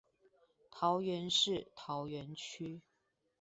[0.71, 2.81] 桃園市桃園區